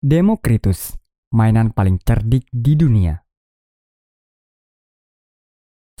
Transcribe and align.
Demokritus, 0.00 0.96
mainan 1.36 1.76
paling 1.76 2.00
cerdik 2.00 2.48
di 2.48 2.72
dunia. 2.72 3.20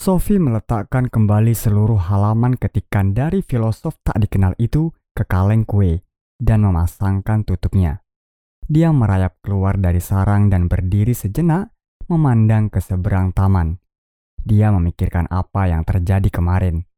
Sophie 0.00 0.40
meletakkan 0.40 1.12
kembali 1.12 1.52
seluruh 1.52 2.00
halaman 2.08 2.56
ketikan 2.56 3.12
dari 3.12 3.44
filosof 3.44 4.00
tak 4.00 4.24
dikenal 4.24 4.56
itu 4.56 4.88
ke 5.12 5.28
kaleng 5.28 5.68
kue 5.68 6.00
dan 6.40 6.64
memasangkan 6.64 7.44
tutupnya. 7.44 8.00
Dia 8.64 8.88
merayap 8.88 9.36
keluar 9.44 9.76
dari 9.76 10.00
sarang 10.00 10.48
dan 10.48 10.64
berdiri 10.64 11.12
sejenak 11.12 11.68
memandang 12.08 12.72
ke 12.72 12.80
seberang 12.80 13.36
taman. 13.36 13.84
Dia 14.40 14.72
memikirkan 14.72 15.28
apa 15.28 15.68
yang 15.68 15.84
terjadi 15.84 16.32
kemarin. 16.32 16.88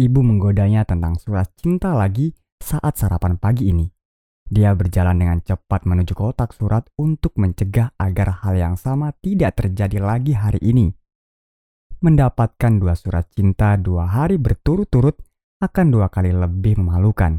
Ibu 0.00 0.24
menggodanya 0.24 0.88
tentang 0.88 1.20
surat 1.20 1.52
cinta 1.60 1.92
lagi 1.92 2.32
saat 2.64 2.96
sarapan 2.96 3.36
pagi 3.36 3.76
ini. 3.76 3.99
Dia 4.50 4.74
berjalan 4.74 5.14
dengan 5.14 5.38
cepat 5.38 5.86
menuju 5.86 6.10
kotak 6.18 6.50
surat 6.50 6.82
untuk 6.98 7.38
mencegah 7.38 7.94
agar 7.94 8.42
hal 8.42 8.58
yang 8.58 8.74
sama 8.74 9.14
tidak 9.22 9.62
terjadi 9.62 10.02
lagi 10.02 10.34
hari 10.34 10.58
ini. 10.58 10.90
Mendapatkan 12.02 12.82
dua 12.82 12.98
surat 12.98 13.30
cinta 13.30 13.78
dua 13.78 14.10
hari 14.10 14.42
berturut-turut 14.42 15.22
akan 15.62 15.86
dua 15.94 16.10
kali 16.10 16.34
lebih 16.34 16.82
memalukan. 16.82 17.38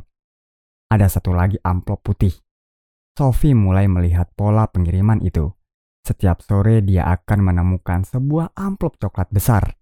Ada 0.87 1.19
satu 1.19 1.35
lagi 1.35 1.59
amplop 1.59 1.99
putih. 1.99 2.31
Sophie 3.19 3.59
mulai 3.59 3.91
melihat 3.91 4.31
pola 4.31 4.71
pengiriman 4.71 5.19
itu. 5.19 5.51
Setiap 6.07 6.39
sore 6.39 6.79
dia 6.79 7.11
akan 7.11 7.43
menemukan 7.43 8.07
sebuah 8.07 8.55
amplop 8.55 8.95
coklat 8.95 9.27
besar. 9.35 9.75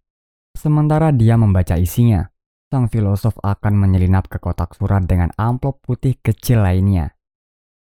Sementara 0.58 1.14
dia 1.14 1.38
membaca 1.38 1.78
isinya, 1.78 2.26
sang 2.74 2.90
filosof 2.90 3.38
akan 3.46 3.78
menyelinap 3.78 4.26
ke 4.26 4.42
kotak 4.42 4.74
surat 4.74 5.06
dengan 5.06 5.30
amplop 5.38 5.78
putih 5.86 6.18
kecil 6.18 6.66
lainnya 6.66 7.19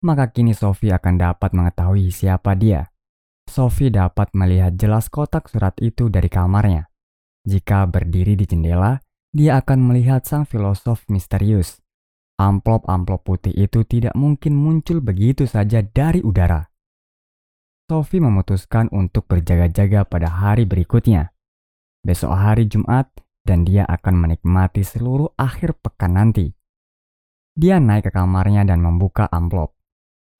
maka 0.07 0.31
kini 0.31 0.55
Sophie 0.55 0.95
akan 0.95 1.19
dapat 1.19 1.51
mengetahui 1.51 2.15
siapa 2.15 2.55
dia. 2.55 2.87
Sophie 3.51 3.91
dapat 3.91 4.31
melihat 4.39 4.79
jelas 4.79 5.11
kotak 5.11 5.51
surat 5.51 5.75
itu 5.83 6.07
dari 6.07 6.31
kamarnya. 6.31 6.87
Jika 7.43 7.91
berdiri 7.91 8.39
di 8.39 8.47
jendela, 8.47 9.03
dia 9.35 9.59
akan 9.59 9.91
melihat 9.91 10.23
sang 10.23 10.47
filosof 10.47 11.03
misterius. 11.11 11.83
Amplop-amplop 12.39 13.27
putih 13.27 13.55
itu 13.55 13.83
tidak 13.83 14.15
mungkin 14.15 14.55
muncul 14.55 15.03
begitu 15.03 15.51
saja 15.51 15.83
dari 15.83 16.23
udara. 16.23 16.63
Sophie 17.87 18.23
memutuskan 18.23 18.91
untuk 18.95 19.27
berjaga-jaga 19.27 20.07
pada 20.07 20.31
hari 20.31 20.67
berikutnya. 20.67 21.35
Besok 22.03 22.35
hari 22.35 22.67
Jumat, 22.71 23.11
dan 23.47 23.63
dia 23.63 23.87
akan 23.87 24.27
menikmati 24.27 24.83
seluruh 24.83 25.31
akhir 25.39 25.79
pekan 25.79 26.19
nanti. 26.19 26.51
Dia 27.55 27.79
naik 27.79 28.11
ke 28.11 28.13
kamarnya 28.13 28.67
dan 28.67 28.83
membuka 28.83 29.31
amplop 29.31 29.76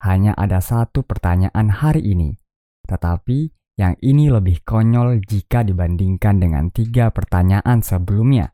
hanya 0.03 0.37
ada 0.37 0.61
satu 0.61 1.01
pertanyaan 1.01 1.73
hari 1.73 2.05
ini, 2.05 2.37
tetapi 2.85 3.49
yang 3.77 3.93
ini 4.01 4.33
lebih 4.33 4.65
konyol 4.65 5.21
jika 5.21 5.61
dibandingkan 5.61 6.41
dengan 6.41 6.73
tiga 6.73 7.13
pertanyaan 7.13 7.85
sebelumnya. 7.85 8.53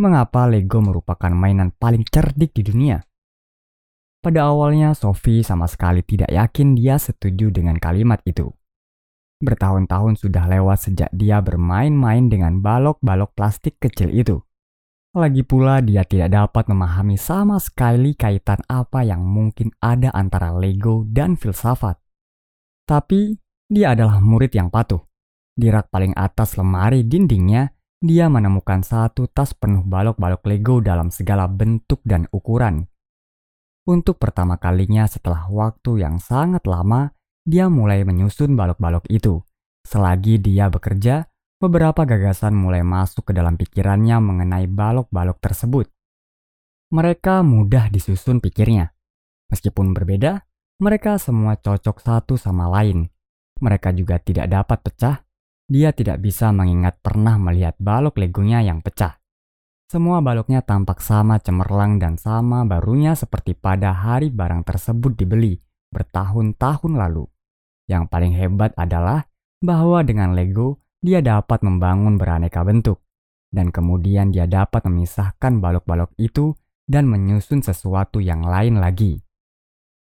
Mengapa 0.00 0.48
Lego 0.48 0.80
merupakan 0.80 1.28
mainan 1.28 1.76
paling 1.76 2.08
cerdik 2.08 2.56
di 2.56 2.64
dunia? 2.64 3.04
Pada 4.20 4.52
awalnya, 4.52 4.92
Sophie 4.92 5.40
sama 5.40 5.64
sekali 5.64 6.04
tidak 6.04 6.28
yakin 6.28 6.76
dia 6.76 7.00
setuju 7.00 7.48
dengan 7.52 7.76
kalimat 7.80 8.20
itu. 8.28 8.52
Bertahun-tahun 9.40 10.20
sudah 10.20 10.44
lewat 10.44 10.88
sejak 10.88 11.08
dia 11.16 11.40
bermain-main 11.40 12.28
dengan 12.28 12.60
balok-balok 12.60 13.32
plastik 13.32 13.80
kecil 13.80 14.12
itu. 14.12 14.44
Lagi 15.10 15.42
pula 15.42 15.82
dia 15.82 16.06
tidak 16.06 16.30
dapat 16.30 16.70
memahami 16.70 17.18
sama 17.18 17.58
sekali 17.58 18.14
kaitan 18.14 18.62
apa 18.70 19.02
yang 19.02 19.26
mungkin 19.26 19.74
ada 19.82 20.14
antara 20.14 20.54
Lego 20.54 21.02
dan 21.02 21.34
filsafat. 21.34 21.98
Tapi 22.86 23.34
dia 23.66 23.98
adalah 23.98 24.22
murid 24.22 24.54
yang 24.54 24.70
patuh. 24.70 25.02
Di 25.58 25.66
rak 25.66 25.90
paling 25.90 26.14
atas 26.14 26.54
lemari 26.54 27.02
dindingnya, 27.02 27.74
dia 27.98 28.30
menemukan 28.30 28.86
satu 28.86 29.26
tas 29.26 29.50
penuh 29.50 29.82
balok-balok 29.82 30.46
Lego 30.46 30.78
dalam 30.78 31.10
segala 31.10 31.50
bentuk 31.50 31.98
dan 32.06 32.30
ukuran. 32.30 32.86
Untuk 33.90 34.22
pertama 34.22 34.62
kalinya 34.62 35.10
setelah 35.10 35.50
waktu 35.50 36.06
yang 36.06 36.22
sangat 36.22 36.70
lama, 36.70 37.10
dia 37.42 37.66
mulai 37.66 38.06
menyusun 38.06 38.54
balok-balok 38.54 39.10
itu. 39.10 39.42
Selagi 39.82 40.38
dia 40.38 40.70
bekerja, 40.70 41.29
beberapa 41.60 42.08
gagasan 42.08 42.56
mulai 42.56 42.80
masuk 42.80 43.30
ke 43.30 43.32
dalam 43.36 43.60
pikirannya 43.60 44.16
mengenai 44.16 44.64
balok-balok 44.64 45.36
tersebut. 45.44 45.86
Mereka 46.90 47.44
mudah 47.44 47.92
disusun 47.92 48.40
pikirnya. 48.40 48.96
Meskipun 49.52 49.92
berbeda, 49.92 50.42
mereka 50.80 51.20
semua 51.20 51.60
cocok 51.60 52.00
satu 52.00 52.34
sama 52.40 52.66
lain. 52.66 53.06
Mereka 53.60 53.92
juga 53.92 54.16
tidak 54.16 54.48
dapat 54.48 54.78
pecah. 54.80 55.16
Dia 55.70 55.92
tidak 55.94 56.18
bisa 56.24 56.50
mengingat 56.50 56.98
pernah 56.98 57.36
melihat 57.38 57.76
balok 57.78 58.18
legonya 58.18 58.64
yang 58.64 58.80
pecah. 58.82 59.20
Semua 59.86 60.24
baloknya 60.24 60.64
tampak 60.64 60.98
sama 61.04 61.38
cemerlang 61.38 62.00
dan 62.00 62.16
sama 62.16 62.64
barunya 62.64 63.14
seperti 63.14 63.54
pada 63.54 63.94
hari 63.94 64.32
barang 64.32 64.64
tersebut 64.66 65.14
dibeli 65.14 65.60
bertahun-tahun 65.94 66.96
lalu. 66.96 67.28
Yang 67.86 68.04
paling 68.08 68.34
hebat 68.34 68.72
adalah 68.78 69.28
bahwa 69.60 70.00
dengan 70.06 70.32
Lego 70.32 70.79
dia 71.00 71.24
dapat 71.24 71.64
membangun 71.64 72.20
beraneka 72.20 72.60
bentuk, 72.60 73.00
dan 73.48 73.72
kemudian 73.72 74.30
dia 74.30 74.44
dapat 74.44 74.84
memisahkan 74.84 75.58
balok-balok 75.58 76.12
itu 76.20 76.54
dan 76.84 77.08
menyusun 77.08 77.64
sesuatu 77.64 78.20
yang 78.20 78.44
lain 78.44 78.78
lagi. 78.78 79.18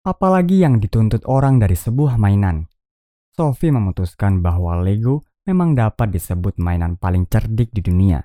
Apalagi 0.07 0.63
yang 0.63 0.79
dituntut 0.79 1.27
orang 1.27 1.59
dari 1.59 1.75
sebuah 1.75 2.15
mainan. 2.15 2.71
Sophie 3.35 3.75
memutuskan 3.75 4.39
bahwa 4.39 4.79
Lego 4.79 5.27
memang 5.45 5.75
dapat 5.75 6.09
disebut 6.09 6.57
mainan 6.57 6.95
paling 6.95 7.27
cerdik 7.27 7.69
di 7.75 7.83
dunia. 7.83 8.23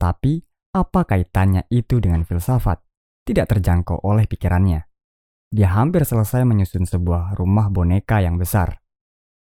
Tapi, 0.00 0.40
apa 0.72 1.04
kaitannya 1.04 1.68
itu 1.68 2.00
dengan 2.00 2.24
filsafat? 2.24 2.80
Tidak 3.26 3.46
terjangkau 3.46 4.00
oleh 4.02 4.24
pikirannya. 4.24 4.80
Dia 5.50 5.68
hampir 5.76 6.06
selesai 6.06 6.46
menyusun 6.46 6.86
sebuah 6.86 7.36
rumah 7.36 7.68
boneka 7.68 8.22
yang 8.22 8.38
besar. 8.38 8.80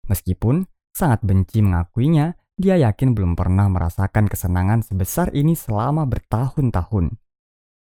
Meskipun 0.10 0.66
sangat 0.94 1.26
benci 1.26 1.66
mengakuinya, 1.66 2.38
dia 2.62 2.78
yakin 2.78 3.18
belum 3.18 3.34
pernah 3.34 3.66
merasakan 3.66 4.30
kesenangan 4.30 4.86
sebesar 4.86 5.34
ini 5.34 5.58
selama 5.58 6.06
bertahun-tahun. 6.06 7.18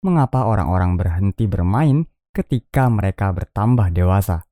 Mengapa 0.04 0.44
orang-orang 0.44 1.00
berhenti 1.00 1.48
bermain 1.48 2.04
ketika 2.36 2.92
mereka 2.92 3.32
bertambah 3.32 3.88
dewasa? 3.88 4.44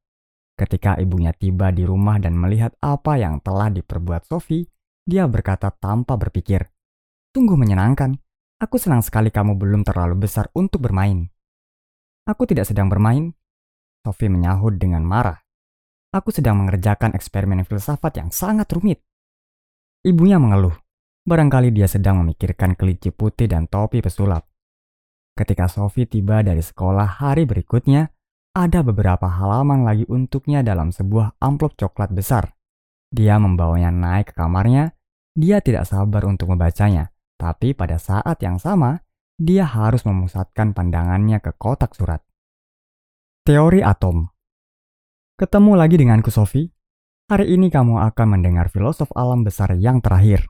Ketika 0.56 0.96
ibunya 0.96 1.36
tiba 1.36 1.68
di 1.68 1.84
rumah 1.84 2.16
dan 2.16 2.40
melihat 2.40 2.72
apa 2.80 3.20
yang 3.20 3.44
telah 3.44 3.68
diperbuat 3.68 4.24
Sophie, 4.24 4.64
dia 5.04 5.28
berkata 5.28 5.68
tanpa 5.68 6.16
berpikir, 6.16 6.64
"Tunggu 7.36 7.60
menyenangkan. 7.60 8.16
Aku 8.64 8.80
senang 8.80 9.04
sekali 9.04 9.28
kamu 9.28 9.60
belum 9.60 9.84
terlalu 9.84 10.24
besar 10.24 10.48
untuk 10.56 10.88
bermain." 10.88 11.28
"Aku 12.24 12.48
tidak 12.48 12.64
sedang 12.64 12.88
bermain," 12.88 13.36
Sophie 14.00 14.32
menyahut 14.32 14.80
dengan 14.80 15.04
marah. 15.04 15.43
"Aku 16.14 16.30
sedang 16.30 16.62
mengerjakan 16.62 17.10
eksperimen 17.18 17.66
filsafat 17.66 18.22
yang 18.22 18.30
sangat 18.30 18.70
rumit." 18.70 19.02
Ibunya 20.06 20.38
mengeluh. 20.38 20.78
Barangkali 21.26 21.74
dia 21.74 21.90
sedang 21.90 22.22
memikirkan 22.22 22.78
kelinci 22.78 23.10
putih 23.10 23.50
dan 23.50 23.66
topi 23.66 23.98
pesulap. 23.98 24.46
Ketika 25.34 25.66
Sophie 25.66 26.06
tiba 26.06 26.46
dari 26.46 26.62
sekolah 26.62 27.18
hari 27.18 27.42
berikutnya, 27.42 28.14
ada 28.54 28.86
beberapa 28.86 29.26
halaman 29.26 29.82
lagi 29.82 30.06
untuknya 30.06 30.62
dalam 30.62 30.94
sebuah 30.94 31.42
amplop 31.42 31.74
coklat 31.74 32.14
besar. 32.14 32.54
Dia 33.10 33.34
membawanya 33.42 33.90
naik 33.90 34.30
ke 34.30 34.34
kamarnya. 34.38 34.94
Dia 35.34 35.58
tidak 35.58 35.90
sabar 35.90 36.22
untuk 36.30 36.54
membacanya, 36.54 37.10
tapi 37.34 37.74
pada 37.74 37.98
saat 37.98 38.38
yang 38.38 38.62
sama, 38.62 39.02
dia 39.34 39.66
harus 39.66 40.06
memusatkan 40.06 40.70
pandangannya 40.70 41.42
ke 41.42 41.50
kotak 41.58 41.98
surat. 41.98 42.22
Teori 43.42 43.82
atom. 43.82 44.30
Ketemu 45.34 45.74
lagi 45.74 45.98
denganku, 45.98 46.30
Sophie. 46.30 46.70
Hari 47.26 47.58
ini 47.58 47.66
kamu 47.66 47.98
akan 48.06 48.38
mendengar 48.38 48.70
filosof 48.70 49.10
alam 49.18 49.42
besar 49.42 49.74
yang 49.74 49.98
terakhir. 49.98 50.46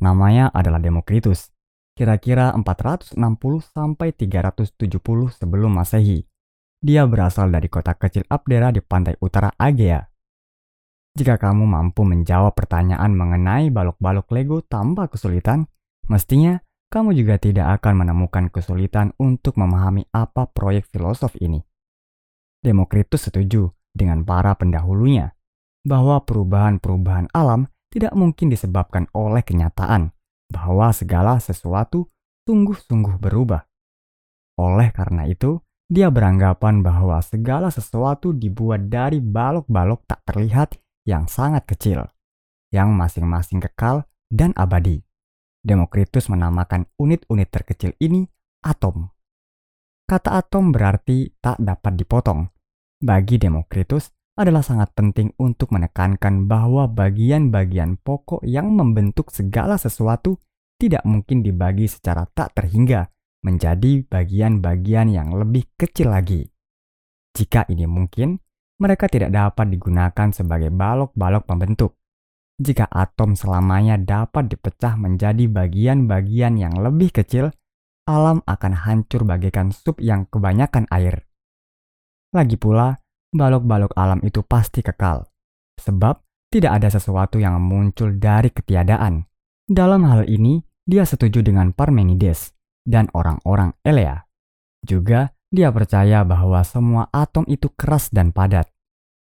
Namanya 0.00 0.48
adalah 0.48 0.80
Demokritus. 0.80 1.52
Kira-kira 1.92 2.56
460 2.56 3.20
sampai 3.60 4.16
370 4.16 4.80
sebelum 5.28 5.76
Masehi. 5.76 6.24
Dia 6.80 7.04
berasal 7.04 7.52
dari 7.52 7.68
kota 7.68 7.92
kecil 8.00 8.24
Abdera 8.24 8.72
di 8.72 8.80
pantai 8.80 9.12
utara 9.20 9.52
Agea. 9.60 10.00
Jika 11.12 11.36
kamu 11.36 11.68
mampu 11.68 12.08
menjawab 12.08 12.56
pertanyaan 12.56 13.12
mengenai 13.12 13.68
balok-balok 13.68 14.32
Lego 14.32 14.64
tanpa 14.64 15.12
kesulitan, 15.12 15.68
mestinya 16.08 16.64
kamu 16.88 17.12
juga 17.12 17.36
tidak 17.36 17.76
akan 17.76 18.08
menemukan 18.08 18.48
kesulitan 18.48 19.12
untuk 19.20 19.60
memahami 19.60 20.08
apa 20.16 20.48
proyek 20.48 20.88
filosof 20.88 21.36
ini. 21.44 21.60
Demokritus 22.64 23.28
setuju 23.28 23.83
dengan 23.94 24.26
para 24.26 24.58
pendahulunya 24.58 25.32
bahwa 25.86 26.20
perubahan-perubahan 26.26 27.30
alam 27.30 27.70
tidak 27.94 28.12
mungkin 28.18 28.50
disebabkan 28.50 29.06
oleh 29.14 29.46
kenyataan 29.46 30.10
bahwa 30.50 30.90
segala 30.90 31.38
sesuatu 31.38 32.10
sungguh-sungguh 32.44 33.22
berubah. 33.22 33.64
Oleh 34.58 34.90
karena 34.90 35.30
itu, 35.30 35.62
dia 35.86 36.10
beranggapan 36.10 36.82
bahwa 36.82 37.22
segala 37.22 37.70
sesuatu 37.70 38.34
dibuat 38.34 38.90
dari 38.90 39.22
balok-balok 39.22 40.08
tak 40.10 40.26
terlihat 40.26 40.80
yang 41.04 41.28
sangat 41.28 41.68
kecil, 41.68 42.08
yang 42.72 42.96
masing-masing 42.96 43.60
kekal 43.62 44.08
dan 44.32 44.56
abadi. 44.56 45.04
Demokritus 45.64 46.28
menamakan 46.28 46.88
unit-unit 47.00 47.48
terkecil 47.48 47.96
ini 48.00 48.24
atom. 48.64 49.08
Kata 50.04 50.36
atom 50.36 50.72
berarti 50.72 51.32
tak 51.40 51.56
dapat 51.60 51.96
dipotong. 51.96 52.53
Bagi 53.02 53.40
Demokritus 53.40 54.14
adalah 54.34 54.66
sangat 54.66 54.90
penting 54.98 55.30
untuk 55.38 55.70
menekankan 55.70 56.50
bahwa 56.50 56.90
bagian-bagian 56.90 58.02
pokok 58.02 58.42
yang 58.42 58.74
membentuk 58.74 59.30
segala 59.30 59.78
sesuatu 59.78 60.42
tidak 60.78 61.06
mungkin 61.06 61.46
dibagi 61.46 61.86
secara 61.86 62.26
tak 62.26 62.54
terhingga 62.58 63.14
menjadi 63.46 64.02
bagian-bagian 64.10 65.12
yang 65.12 65.30
lebih 65.36 65.70
kecil 65.78 66.10
lagi. 66.10 66.50
Jika 67.34 67.66
ini 67.70 67.86
mungkin, 67.86 68.40
mereka 68.82 69.06
tidak 69.06 69.30
dapat 69.30 69.70
digunakan 69.70 70.28
sebagai 70.34 70.74
balok-balok 70.74 71.46
pembentuk. 71.46 71.94
Jika 72.58 72.86
atom 72.90 73.34
selamanya 73.34 73.98
dapat 73.98 74.50
dipecah 74.50 74.94
menjadi 74.94 75.50
bagian-bagian 75.50 76.58
yang 76.58 76.74
lebih 76.78 77.10
kecil, 77.10 77.50
alam 78.06 78.42
akan 78.46 78.72
hancur 78.86 79.26
bagaikan 79.26 79.74
sup 79.74 79.98
yang 79.98 80.26
kebanyakan 80.30 80.86
air. 80.90 81.26
Lagi 82.34 82.58
pula, 82.58 82.90
balok-balok 83.30 83.94
alam 83.94 84.18
itu 84.26 84.42
pasti 84.42 84.82
kekal, 84.82 85.22
sebab 85.78 86.18
tidak 86.50 86.82
ada 86.82 86.90
sesuatu 86.90 87.38
yang 87.38 87.62
muncul 87.62 88.10
dari 88.18 88.50
ketiadaan. 88.50 89.22
Dalam 89.70 90.02
hal 90.10 90.26
ini, 90.26 90.58
dia 90.82 91.06
setuju 91.06 91.46
dengan 91.46 91.70
Parmenides 91.70 92.50
dan 92.82 93.06
orang-orang 93.14 93.78
Elea. 93.86 94.26
Juga, 94.82 95.30
dia 95.46 95.70
percaya 95.70 96.26
bahwa 96.26 96.58
semua 96.66 97.06
atom 97.14 97.46
itu 97.46 97.70
keras 97.78 98.10
dan 98.10 98.34
padat. 98.34 98.66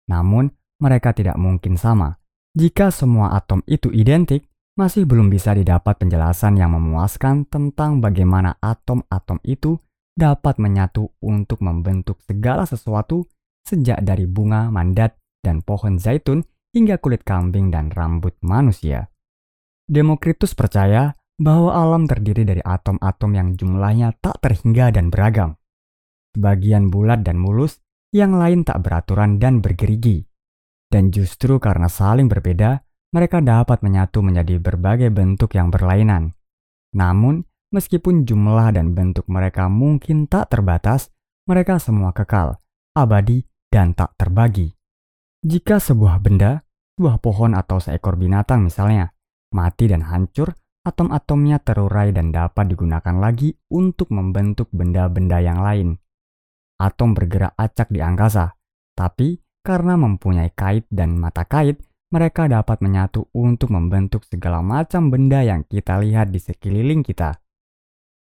Namun, 0.07 0.47
mereka 0.79 1.11
tidak 1.11 1.35
mungkin 1.35 1.75
sama. 1.75 2.15
Jika 2.55 2.95
semua 2.95 3.35
atom 3.35 3.59
itu 3.67 3.91
identik, 3.91 4.47
masih 4.79 5.03
belum 5.03 5.27
bisa 5.27 5.51
didapat 5.51 5.99
penjelasan 5.99 6.55
yang 6.55 6.73
memuaskan 6.79 7.43
tentang 7.51 7.99
bagaimana 7.99 8.55
atom-atom 8.63 9.43
itu 9.43 9.75
dapat 10.15 10.59
menyatu 10.59 11.11
untuk 11.23 11.63
membentuk 11.63 12.19
segala 12.25 12.67
sesuatu 12.67 13.25
sejak 13.65 14.03
dari 14.03 14.27
bunga 14.27 14.67
mandat 14.67 15.15
dan 15.41 15.63
pohon 15.63 15.97
zaitun 15.97 16.43
hingga 16.71 16.99
kulit 16.99 17.23
kambing 17.23 17.69
dan 17.71 17.91
rambut 17.91 18.35
manusia. 18.43 19.11
Demokritus 19.91 20.55
percaya 20.55 21.11
bahwa 21.41 21.73
alam 21.73 22.05
terdiri 22.05 22.45
dari 22.45 22.61
atom-atom 22.61 23.31
yang 23.33 23.49
jumlahnya 23.57 24.13
tak 24.21 24.39
terhingga 24.39 24.93
dan 24.93 25.09
beragam. 25.09 25.57
Sebagian 26.31 26.87
bulat 26.87 27.25
dan 27.27 27.35
mulus, 27.35 27.81
yang 28.15 28.37
lain 28.37 28.63
tak 28.63 28.85
beraturan 28.85 29.41
dan 29.41 29.59
bergerigi. 29.59 30.23
Dan 30.87 31.11
justru 31.11 31.59
karena 31.59 31.91
saling 31.91 32.31
berbeda, 32.31 32.83
mereka 33.11 33.43
dapat 33.43 33.83
menyatu 33.83 34.23
menjadi 34.23 34.59
berbagai 34.59 35.11
bentuk 35.11 35.51
yang 35.55 35.67
berlainan. 35.67 36.31
Namun, 36.95 37.43
meskipun 37.71 38.27
jumlah 38.27 38.75
dan 38.75 38.93
bentuk 38.93 39.25
mereka 39.31 39.71
mungkin 39.71 40.27
tak 40.27 40.51
terbatas, 40.51 41.09
mereka 41.49 41.79
semua 41.81 42.13
kekal, 42.13 42.59
abadi, 42.93 43.47
dan 43.71 43.95
tak 43.95 44.13
terbagi. 44.19 44.75
Jika 45.41 45.81
sebuah 45.81 46.21
benda, 46.21 46.61
sebuah 46.99 47.17
pohon 47.17 47.57
atau 47.57 47.81
seekor 47.81 48.19
binatang 48.19 48.69
misalnya, 48.69 49.09
mati 49.55 49.89
dan 49.89 50.05
hancur, 50.05 50.53
atom-atomnya 50.85 51.57
terurai 51.65 52.13
dan 52.13 52.29
dapat 52.29 52.69
digunakan 52.69 53.15
lagi 53.17 53.57
untuk 53.73 54.13
membentuk 54.13 54.69
benda-benda 54.69 55.41
yang 55.41 55.65
lain. 55.65 55.97
Atom 56.77 57.17
bergerak 57.17 57.57
acak 57.57 57.89
di 57.89 58.05
angkasa, 58.05 58.53
tapi 58.93 59.41
karena 59.65 59.97
mempunyai 59.97 60.53
kait 60.53 60.85
dan 60.93 61.17
mata 61.17 61.45
kait, 61.45 61.81
mereka 62.13 62.45
dapat 62.45 62.77
menyatu 62.85 63.25
untuk 63.33 63.73
membentuk 63.73 64.21
segala 64.29 64.61
macam 64.61 65.09
benda 65.09 65.41
yang 65.41 65.65
kita 65.65 65.97
lihat 65.97 66.29
di 66.29 66.37
sekeliling 66.37 67.01
kita. 67.01 67.40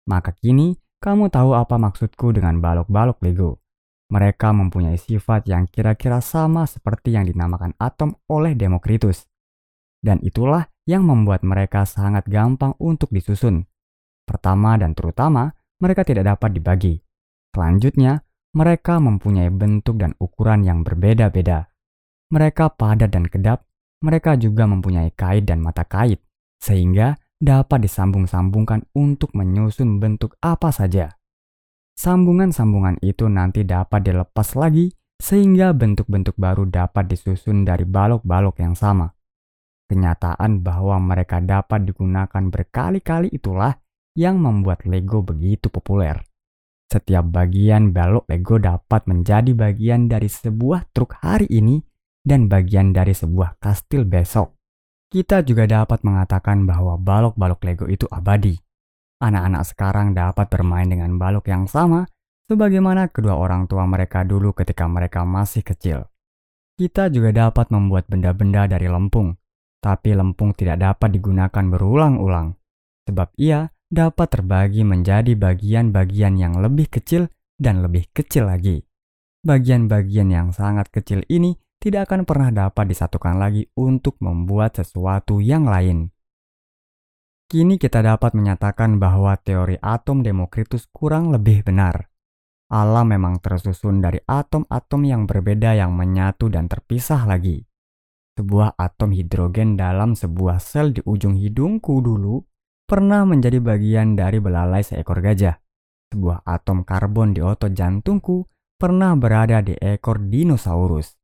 Maka 0.10 0.36
kini, 0.36 0.76
kamu 1.00 1.32
tahu 1.32 1.56
apa 1.56 1.80
maksudku 1.80 2.32
dengan 2.36 2.60
balok-balok 2.60 3.20
Lego. 3.24 3.64
Mereka 4.12 4.52
mempunyai 4.52 5.00
sifat 5.00 5.48
yang 5.48 5.66
kira-kira 5.68 6.20
sama 6.20 6.68
seperti 6.68 7.16
yang 7.16 7.26
dinamakan 7.26 7.74
atom 7.80 8.20
oleh 8.30 8.54
Demokritus. 8.54 9.26
Dan 10.04 10.20
itulah 10.20 10.68
yang 10.84 11.08
membuat 11.08 11.48
mereka 11.48 11.88
sangat 11.88 12.28
gampang 12.28 12.76
untuk 12.84 13.08
disusun. 13.10 13.64
Pertama 14.28 14.76
dan 14.76 14.92
terutama, 14.92 15.56
mereka 15.80 16.04
tidak 16.04 16.36
dapat 16.36 16.56
dibagi. 16.56 17.00
Selanjutnya, 17.56 18.24
mereka 18.54 19.00
mempunyai 19.00 19.50
bentuk 19.50 19.98
dan 19.98 20.14
ukuran 20.20 20.62
yang 20.68 20.86
berbeda-beda. 20.86 21.72
Mereka 22.30 22.76
padat 22.76 23.10
dan 23.12 23.26
kedap, 23.26 23.66
mereka 24.04 24.36
juga 24.36 24.68
mempunyai 24.68 25.16
kait 25.16 25.48
dan 25.48 25.64
mata 25.64 25.88
kait, 25.88 26.20
sehingga 26.60 27.18
dapat 27.44 27.84
disambung-sambungkan 27.84 28.88
untuk 28.96 29.36
menyusun 29.36 30.00
bentuk 30.00 30.40
apa 30.40 30.72
saja. 30.72 31.20
Sambungan-sambungan 32.00 33.04
itu 33.04 33.28
nanti 33.28 33.68
dapat 33.68 34.08
dilepas 34.08 34.56
lagi 34.56 34.96
sehingga 35.20 35.76
bentuk-bentuk 35.76 36.40
baru 36.40 36.64
dapat 36.66 37.12
disusun 37.12 37.68
dari 37.68 37.84
balok-balok 37.84 38.64
yang 38.64 38.74
sama. 38.80 39.12
Kenyataan 39.92 40.64
bahwa 40.64 40.98
mereka 41.04 41.44
dapat 41.44 41.84
digunakan 41.84 42.44
berkali-kali 42.50 43.30
itulah 43.30 43.76
yang 44.16 44.40
membuat 44.40 44.88
Lego 44.88 45.20
begitu 45.22 45.68
populer. 45.68 46.24
Setiap 46.90 47.28
bagian 47.30 47.92
balok 47.92 48.26
Lego 48.32 48.58
dapat 48.58 49.06
menjadi 49.06 49.52
bagian 49.52 50.08
dari 50.08 50.32
sebuah 50.32 50.94
truk 50.96 51.20
hari 51.20 51.46
ini 51.52 51.84
dan 52.24 52.48
bagian 52.48 52.96
dari 52.96 53.12
sebuah 53.12 53.60
kastil 53.60 54.08
besok. 54.08 54.56
Kita 55.14 55.46
juga 55.46 55.70
dapat 55.70 56.02
mengatakan 56.02 56.66
bahwa 56.66 56.98
balok-balok 56.98 57.62
Lego 57.62 57.86
itu 57.86 58.10
abadi. 58.10 58.58
Anak-anak 59.22 59.62
sekarang 59.70 60.18
dapat 60.18 60.50
bermain 60.50 60.90
dengan 60.90 61.22
balok 61.22 61.54
yang 61.54 61.70
sama 61.70 62.10
sebagaimana 62.50 63.14
kedua 63.14 63.38
orang 63.38 63.70
tua 63.70 63.86
mereka 63.86 64.26
dulu 64.26 64.58
ketika 64.58 64.90
mereka 64.90 65.22
masih 65.22 65.62
kecil. 65.62 66.10
Kita 66.82 67.14
juga 67.14 67.30
dapat 67.30 67.70
membuat 67.70 68.10
benda-benda 68.10 68.66
dari 68.66 68.90
lempung, 68.90 69.38
tapi 69.86 70.18
lempung 70.18 70.58
tidak 70.58 70.82
dapat 70.82 71.14
digunakan 71.14 71.62
berulang-ulang, 71.70 72.58
sebab 73.06 73.38
ia 73.38 73.70
dapat 73.94 74.34
terbagi 74.34 74.82
menjadi 74.82 75.38
bagian-bagian 75.38 76.42
yang 76.42 76.58
lebih 76.58 76.90
kecil 76.90 77.30
dan 77.62 77.86
lebih 77.86 78.10
kecil 78.18 78.50
lagi. 78.50 78.82
Bagian-bagian 79.46 80.34
yang 80.34 80.50
sangat 80.50 80.90
kecil 80.90 81.22
ini 81.30 81.54
tidak 81.84 82.08
akan 82.08 82.24
pernah 82.24 82.48
dapat 82.56 82.88
disatukan 82.88 83.36
lagi 83.36 83.68
untuk 83.76 84.16
membuat 84.24 84.80
sesuatu 84.80 85.44
yang 85.44 85.68
lain. 85.68 86.08
Kini 87.52 87.76
kita 87.76 88.00
dapat 88.00 88.32
menyatakan 88.32 89.04
bahwa 89.04 89.36
teori 89.36 89.76
atom 89.84 90.24
Demokritus 90.24 90.88
kurang 90.96 91.36
lebih 91.36 91.68
benar. 91.68 92.08
Alam 92.72 93.12
memang 93.12 93.44
tersusun 93.44 94.00
dari 94.00 94.24
atom-atom 94.24 95.02
yang 95.04 95.28
berbeda 95.28 95.76
yang 95.76 95.92
menyatu 95.92 96.48
dan 96.48 96.72
terpisah 96.72 97.28
lagi 97.28 97.68
sebuah 98.34 98.74
atom 98.82 99.14
hidrogen 99.14 99.78
dalam 99.78 100.18
sebuah 100.18 100.58
sel 100.58 100.90
di 100.90 101.02
ujung 101.06 101.38
hidungku 101.38 102.02
dulu 102.02 102.42
pernah 102.90 103.26
menjadi 103.30 103.62
bagian 103.62 104.18
dari 104.18 104.42
belalai 104.42 104.82
seekor 104.82 105.22
gajah. 105.22 105.54
Sebuah 106.14 106.46
atom 106.46 106.86
karbon 106.86 107.34
di 107.38 107.42
otot 107.42 107.74
jantungku 107.74 108.46
pernah 108.78 109.14
berada 109.18 109.62
di 109.62 109.78
ekor 109.78 110.22
dinosaurus. 110.22 111.23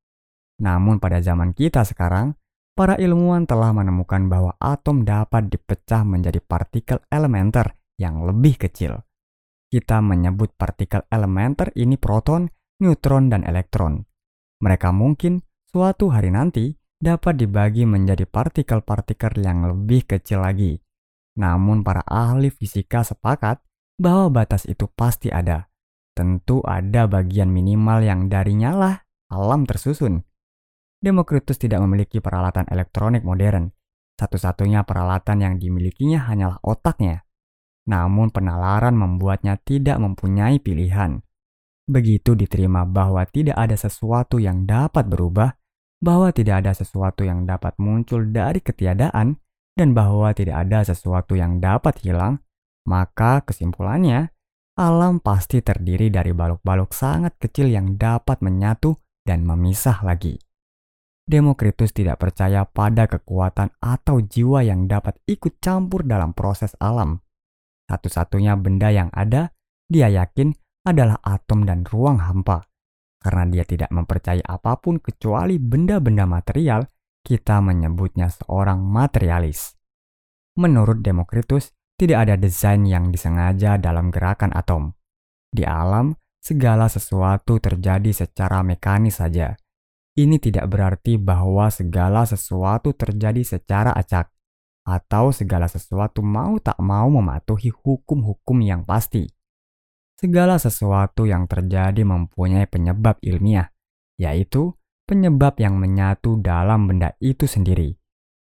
Namun 0.59 0.99
pada 0.99 1.23
zaman 1.23 1.55
kita 1.55 1.87
sekarang, 1.87 2.35
para 2.75 2.99
ilmuwan 2.99 3.47
telah 3.47 3.71
menemukan 3.71 4.27
bahwa 4.27 4.55
atom 4.59 5.07
dapat 5.07 5.47
dipecah 5.47 6.03
menjadi 6.03 6.43
partikel 6.43 6.99
elementer 7.07 7.75
yang 7.99 8.23
lebih 8.23 8.59
kecil. 8.59 9.03
Kita 9.69 10.03
menyebut 10.03 10.55
partikel 10.55 11.05
elementer 11.11 11.71
ini 11.75 11.95
proton, 11.95 12.49
neutron, 12.81 13.29
dan 13.29 13.45
elektron. 13.45 14.03
Mereka 14.59 14.91
mungkin 14.91 15.45
suatu 15.69 16.11
hari 16.11 16.33
nanti 16.33 16.75
dapat 16.99 17.39
dibagi 17.39 17.87
menjadi 17.87 18.27
partikel-partikel 18.27 19.39
yang 19.39 19.63
lebih 19.63 20.03
kecil 20.03 20.43
lagi. 20.43 20.75
Namun 21.39 21.87
para 21.87 22.03
ahli 22.03 22.51
fisika 22.51 23.07
sepakat 23.07 23.63
bahwa 23.95 24.43
batas 24.43 24.67
itu 24.67 24.87
pasti 24.91 25.31
ada. 25.31 25.71
Tentu 26.11 26.59
ada 26.67 27.07
bagian 27.07 27.47
minimal 27.47 28.03
yang 28.03 28.27
darinya 28.27 28.75
lah 28.75 28.95
alam 29.31 29.63
tersusun. 29.63 30.27
Demokritus 30.99 31.55
tidak 31.55 31.79
memiliki 31.79 32.19
peralatan 32.19 32.67
elektronik 32.67 33.23
modern. 33.23 33.71
Satu-satunya 34.19 34.83
peralatan 34.83 35.39
yang 35.39 35.55
dimilikinya 35.55 36.27
hanyalah 36.27 36.59
otaknya. 36.59 37.23
Namun 37.87 38.35
penalaran 38.35 38.99
membuatnya 38.99 39.55
tidak 39.63 39.95
mempunyai 39.95 40.59
pilihan. 40.59 41.23
Begitu 41.87 42.35
diterima 42.35 42.83
bahwa 42.83 43.23
tidak 43.23 43.55
ada 43.55 43.79
sesuatu 43.79 44.43
yang 44.43 44.67
dapat 44.67 45.07
berubah, 45.07 45.55
bahwa 46.03 46.35
tidak 46.35 46.67
ada 46.67 46.75
sesuatu 46.75 47.23
yang 47.23 47.47
dapat 47.47 47.79
muncul 47.79 48.27
dari 48.27 48.59
ketiadaan 48.59 49.39
dan 49.79 49.95
bahwa 49.95 50.35
tidak 50.35 50.67
ada 50.67 50.83
sesuatu 50.83 51.39
yang 51.39 51.63
dapat 51.63 51.95
hilang, 52.03 52.43
maka 52.83 53.39
kesimpulannya 53.47 54.35
alam 54.75 55.23
pasti 55.23 55.63
terdiri 55.63 56.11
dari 56.11 56.35
balok-balok 56.35 56.91
sangat 56.91 57.39
kecil 57.39 57.71
yang 57.71 57.95
dapat 57.95 58.43
menyatu 58.43 58.99
dan 59.23 59.47
memisah 59.47 60.03
lagi. 60.03 60.39
Demokritus 61.29 61.93
tidak 61.93 62.25
percaya 62.25 62.65
pada 62.65 63.05
kekuatan 63.05 63.69
atau 63.77 64.17
jiwa 64.17 64.65
yang 64.65 64.89
dapat 64.89 65.21
ikut 65.29 65.61
campur 65.61 66.01
dalam 66.01 66.33
proses 66.33 66.73
alam. 66.81 67.21
Satu-satunya 67.85 68.57
benda 68.57 68.89
yang 68.89 69.13
ada, 69.13 69.53
dia 69.85 70.09
yakin 70.09 70.49
adalah 70.89 71.21
atom 71.21 71.69
dan 71.69 71.85
ruang 71.85 72.17
hampa. 72.17 72.65
Karena 73.21 73.45
dia 73.45 73.61
tidak 73.61 73.93
mempercayai 73.93 74.41
apa 74.41 74.81
pun 74.81 74.97
kecuali 74.97 75.61
benda-benda 75.61 76.25
material, 76.25 76.89
kita 77.21 77.61
menyebutnya 77.61 78.33
seorang 78.33 78.81
materialis. 78.81 79.77
Menurut 80.57 81.05
Demokritus, 81.05 81.69
tidak 81.93 82.25
ada 82.25 82.35
desain 82.41 82.89
yang 82.89 83.13
disengaja 83.13 83.77
dalam 83.77 84.09
gerakan 84.09 84.49
atom. 84.49 84.97
Di 85.53 85.61
alam, 85.61 86.17
segala 86.41 86.89
sesuatu 86.89 87.61
terjadi 87.61 88.09
secara 88.15 88.65
mekanis 88.65 89.21
saja. 89.21 89.53
Ini 90.17 90.41
tidak 90.41 90.71
berarti 90.71 91.19
bahwa 91.19 91.69
segala 91.69 92.25
sesuatu 92.25 92.95
terjadi 92.95 93.45
secara 93.45 93.93
acak, 93.93 94.33
atau 94.87 95.29
segala 95.29 95.69
sesuatu 95.69 96.25
mau 96.25 96.57
tak 96.57 96.81
mau 96.81 97.09
mematuhi 97.13 97.69
hukum-hukum 97.69 98.57
yang 98.65 98.81
pasti. 98.87 99.29
Segala 100.19 100.59
sesuatu 100.59 101.29
yang 101.29 101.47
terjadi 101.47 102.03
mempunyai 102.03 102.67
penyebab 102.67 103.21
ilmiah, 103.23 103.71
yaitu 104.19 104.75
penyebab 105.07 105.55
yang 105.61 105.79
menyatu 105.79 106.41
dalam 106.41 106.89
benda 106.89 107.15
itu 107.23 107.47
sendiri. 107.47 107.95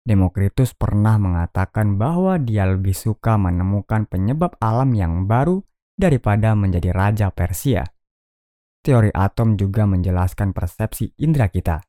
Demokritus 0.05 0.77
pernah 0.77 1.17
mengatakan 1.17 1.97
bahwa 1.97 2.37
dia 2.37 2.69
lebih 2.69 2.93
suka 2.93 3.41
menemukan 3.41 4.05
penyebab 4.05 4.53
alam 4.61 4.93
yang 4.93 5.25
baru 5.25 5.65
daripada 5.97 6.53
menjadi 6.53 6.93
raja 6.93 7.33
Persia. 7.33 7.89
Teori 8.85 9.09
atom 9.09 9.57
juga 9.57 9.89
menjelaskan 9.89 10.53
persepsi 10.53 11.17
indera 11.25 11.49
kita. 11.49 11.81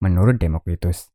Menurut 0.00 0.40
Demokritus, 0.40 1.12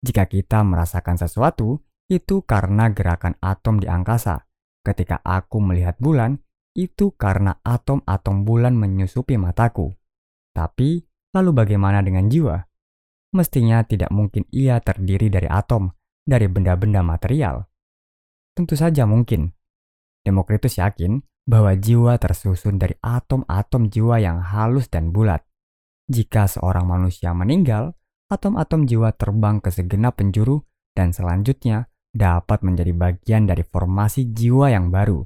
jika 0.00 0.24
kita 0.24 0.64
merasakan 0.64 1.20
sesuatu, 1.20 1.84
itu 2.08 2.40
karena 2.48 2.88
gerakan 2.88 3.36
atom 3.44 3.76
di 3.76 3.84
angkasa. 3.84 4.48
Ketika 4.80 5.20
aku 5.20 5.60
melihat 5.60 6.00
bulan, 6.00 6.40
itu 6.72 7.12
karena 7.12 7.60
atom-atom 7.60 8.48
bulan 8.48 8.72
menyusupi 8.72 9.36
mataku. 9.36 9.92
Tapi, 10.56 11.04
lalu 11.36 11.50
bagaimana 11.52 12.00
dengan 12.00 12.32
jiwa? 12.32 12.56
mestinya 13.34 13.82
tidak 13.82 14.14
mungkin 14.14 14.46
ia 14.54 14.78
terdiri 14.78 15.26
dari 15.26 15.50
atom, 15.50 15.90
dari 16.22 16.46
benda-benda 16.46 17.02
material. 17.02 17.66
Tentu 18.54 18.78
saja 18.78 19.04
mungkin. 19.04 19.50
Demokritus 20.22 20.78
yakin 20.78 21.20
bahwa 21.44 21.76
jiwa 21.76 22.16
tersusun 22.16 22.80
dari 22.80 22.96
atom-atom 23.04 23.92
jiwa 23.92 24.16
yang 24.20 24.40
halus 24.40 24.88
dan 24.88 25.12
bulat. 25.12 25.44
Jika 26.08 26.48
seorang 26.48 26.88
manusia 26.88 27.32
meninggal, 27.36 27.96
atom-atom 28.32 28.88
jiwa 28.88 29.12
terbang 29.12 29.60
ke 29.60 29.68
segenap 29.72 30.20
penjuru 30.20 30.64
dan 30.96 31.12
selanjutnya 31.12 31.88
dapat 32.12 32.64
menjadi 32.64 32.92
bagian 32.96 33.44
dari 33.44 33.64
formasi 33.64 34.32
jiwa 34.32 34.72
yang 34.72 34.88
baru. 34.88 35.24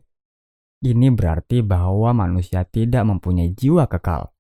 Ini 0.78 1.10
berarti 1.10 1.62
bahwa 1.66 2.14
manusia 2.14 2.62
tidak 2.62 3.02
mempunyai 3.06 3.50
jiwa 3.50 3.90
kekal 3.90 4.30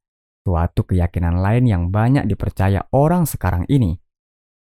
suatu 0.48 0.88
keyakinan 0.88 1.44
lain 1.44 1.68
yang 1.68 1.82
banyak 1.92 2.24
dipercaya 2.24 2.88
orang 2.96 3.28
sekarang 3.28 3.68
ini. 3.68 4.00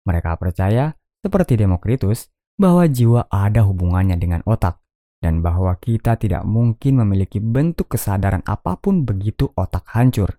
Mereka 0.04 0.36
percaya, 0.36 0.92
seperti 1.24 1.56
Demokritus, 1.56 2.28
bahwa 2.60 2.84
jiwa 2.92 3.32
ada 3.32 3.64
hubungannya 3.64 4.20
dengan 4.20 4.44
otak, 4.44 4.84
dan 5.18 5.42
bahwa 5.42 5.74
kita 5.82 6.16
tidak 6.18 6.46
mungkin 6.46 7.02
memiliki 7.02 7.42
bentuk 7.42 7.90
kesadaran 7.98 8.46
apa 8.46 8.78
pun 8.78 9.02
begitu 9.02 9.50
otak 9.58 9.86
hancur. 9.94 10.38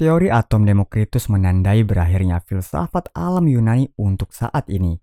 Teori 0.00 0.32
atom 0.32 0.64
Demokritus 0.64 1.28
menandai 1.28 1.84
berakhirnya 1.84 2.40
filsafat 2.40 3.12
alam 3.12 3.44
Yunani 3.44 3.92
untuk 4.00 4.32
saat 4.32 4.64
ini. 4.72 4.96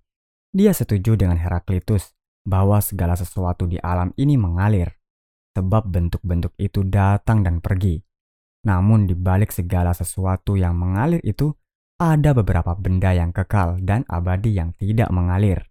Dia 0.49 0.73
setuju 0.73 1.13
dengan 1.13 1.37
Heraklitus 1.37 2.17
bahwa 2.41 2.81
segala 2.81 3.13
sesuatu 3.13 3.69
di 3.69 3.77
alam 3.77 4.09
ini 4.17 4.41
mengalir, 4.41 4.89
sebab 5.53 5.85
bentuk-bentuk 5.85 6.57
itu 6.57 6.81
datang 6.81 7.45
dan 7.45 7.61
pergi. 7.61 8.01
Namun 8.65 9.05
di 9.05 9.13
balik 9.13 9.53
segala 9.53 9.93
sesuatu 9.93 10.57
yang 10.57 10.73
mengalir 10.73 11.21
itu, 11.21 11.53
ada 12.01 12.33
beberapa 12.33 12.73
benda 12.73 13.13
yang 13.13 13.29
kekal 13.29 13.77
dan 13.81 14.01
abadi 14.09 14.57
yang 14.57 14.73
tidak 14.77 15.13
mengalir. 15.13 15.65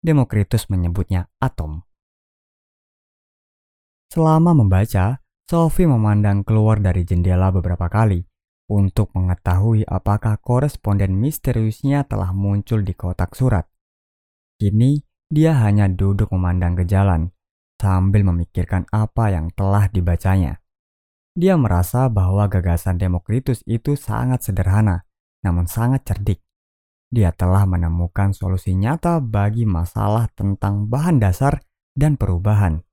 Demokritus 0.00 0.72
menyebutnya 0.72 1.28
atom. 1.44 1.84
Selama 4.12 4.52
membaca, 4.52 5.24
Sophie 5.48 5.88
memandang 5.88 6.44
keluar 6.44 6.76
dari 6.84 7.00
jendela 7.00 7.48
beberapa 7.48 7.88
kali 7.88 8.20
untuk 8.68 9.08
mengetahui 9.16 9.88
apakah 9.88 10.36
koresponden 10.36 11.16
misteriusnya 11.16 12.04
telah 12.04 12.36
muncul 12.36 12.84
di 12.84 12.92
kotak 12.92 13.32
surat. 13.32 13.64
Kini, 14.60 15.00
dia 15.32 15.56
hanya 15.64 15.88
duduk 15.88 16.28
memandang 16.28 16.76
ke 16.76 16.84
jalan 16.84 17.32
sambil 17.80 18.20
memikirkan 18.28 18.84
apa 18.92 19.32
yang 19.32 19.48
telah 19.56 19.88
dibacanya. 19.88 20.60
Dia 21.32 21.56
merasa 21.56 22.12
bahwa 22.12 22.52
gagasan 22.52 23.00
Demokritus 23.00 23.64
itu 23.64 23.96
sangat 23.96 24.44
sederhana, 24.44 25.08
namun 25.40 25.64
sangat 25.64 26.04
cerdik. 26.04 26.44
Dia 27.08 27.32
telah 27.32 27.64
menemukan 27.64 28.36
solusi 28.36 28.76
nyata 28.76 29.24
bagi 29.24 29.64
masalah 29.64 30.28
tentang 30.36 30.84
bahan 30.92 31.16
dasar 31.16 31.64
dan 31.96 32.20
perubahan. 32.20 32.84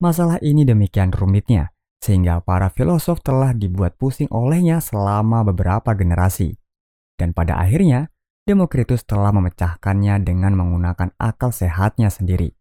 Masalah 0.00 0.40
ini 0.40 0.64
demikian 0.64 1.12
rumitnya, 1.12 1.76
sehingga 2.00 2.40
para 2.40 2.72
filosof 2.72 3.20
telah 3.20 3.52
dibuat 3.52 4.00
pusing 4.00 4.32
olehnya 4.32 4.80
selama 4.80 5.44
beberapa 5.44 5.92
generasi. 5.92 6.56
Dan 7.20 7.36
pada 7.36 7.60
akhirnya, 7.60 8.08
Demokritus 8.48 9.06
telah 9.06 9.30
memecahkannya 9.30 10.26
dengan 10.26 10.56
menggunakan 10.58 11.14
akal 11.20 11.54
sehatnya 11.54 12.08
sendiri. 12.10 12.56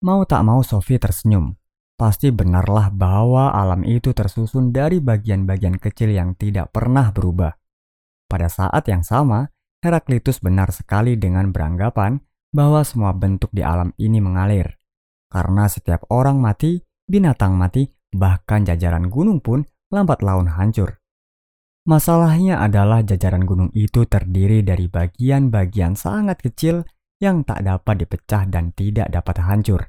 Mau 0.00 0.24
tak 0.24 0.46
mau 0.46 0.64
Sophie 0.64 0.96
tersenyum 0.96 1.60
pasti 2.00 2.32
benarlah 2.32 2.88
bahwa 2.88 3.52
alam 3.52 3.84
itu 3.84 4.16
tersusun 4.16 4.72
dari 4.72 5.04
bagian-bagian 5.04 5.76
kecil 5.76 6.16
yang 6.16 6.32
tidak 6.32 6.72
pernah 6.72 7.12
berubah. 7.12 7.52
Pada 8.24 8.48
saat 8.48 8.88
yang 8.88 9.04
sama, 9.04 9.52
Heraklitus 9.84 10.40
benar 10.40 10.72
sekali 10.72 11.20
dengan 11.20 11.52
beranggapan 11.52 12.16
bahwa 12.56 12.80
semua 12.88 13.12
bentuk 13.12 13.52
di 13.52 13.60
alam 13.60 13.92
ini 14.00 14.16
mengalir. 14.24 14.79
Karena 15.30 15.70
setiap 15.70 16.10
orang 16.10 16.42
mati, 16.42 16.82
binatang 17.06 17.54
mati, 17.54 17.86
bahkan 18.10 18.66
jajaran 18.66 19.06
gunung 19.06 19.38
pun 19.38 19.62
lambat 19.94 20.26
laun 20.26 20.50
hancur. 20.50 20.98
Masalahnya 21.86 22.60
adalah 22.60 23.00
jajaran 23.06 23.46
gunung 23.46 23.70
itu 23.72 24.04
terdiri 24.04 24.60
dari 24.66 24.90
bagian-bagian 24.90 25.96
sangat 25.96 26.42
kecil 26.42 26.82
yang 27.22 27.46
tak 27.46 27.62
dapat 27.62 28.04
dipecah 28.04 28.44
dan 28.50 28.74
tidak 28.74 29.08
dapat 29.08 29.40
hancur. 29.40 29.88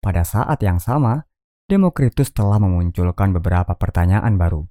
Pada 0.00 0.24
saat 0.24 0.62
yang 0.64 0.80
sama, 0.80 1.28
Demokritus 1.70 2.34
telah 2.34 2.58
memunculkan 2.58 3.30
beberapa 3.30 3.78
pertanyaan 3.78 4.34
baru. 4.34 4.66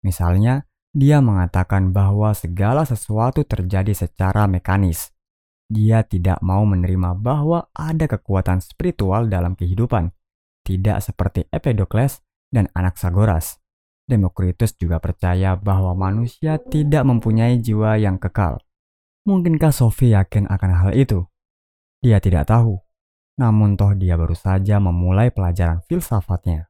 Misalnya, 0.00 0.64
dia 0.96 1.20
mengatakan 1.20 1.92
bahwa 1.92 2.32
segala 2.32 2.88
sesuatu 2.88 3.44
terjadi 3.44 3.92
secara 3.92 4.48
mekanis. 4.48 5.12
Dia 5.68 6.00
tidak 6.04 6.40
mau 6.40 6.64
menerima 6.64 7.12
bahwa 7.20 7.68
ada 7.76 8.08
kekuatan 8.08 8.64
spiritual 8.64 9.28
dalam 9.28 9.52
kehidupan, 9.52 10.10
tidak 10.64 11.04
seperti 11.04 11.44
Empedocles 11.52 12.24
dan 12.48 12.72
Anaxagoras. 12.72 13.60
Demokritus 14.08 14.72
juga 14.80 14.96
percaya 14.96 15.52
bahwa 15.60 15.92
manusia 15.92 16.56
tidak 16.56 17.04
mempunyai 17.04 17.60
jiwa 17.60 18.00
yang 18.00 18.16
kekal. 18.16 18.56
Mungkinkah 19.28 19.68
Sophie 19.68 20.16
yakin 20.16 20.48
akan 20.48 20.72
hal 20.72 20.90
itu? 20.96 21.28
Dia 22.00 22.16
tidak 22.16 22.48
tahu 22.48 22.88
namun 23.38 23.78
toh 23.78 23.94
dia 23.94 24.18
baru 24.18 24.34
saja 24.34 24.82
memulai 24.82 25.30
pelajaran 25.30 25.80
filsafatnya. 25.86 26.66